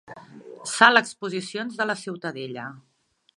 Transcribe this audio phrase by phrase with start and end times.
[0.71, 2.65] Sala exposicions de la Ciutadella.